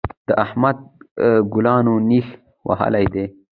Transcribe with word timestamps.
د 0.27 0.29
احمد 0.45 0.77
ګلانو 1.53 1.95
نېښ 2.09 2.27
وهلی 2.67 3.05
دی. 3.13 3.25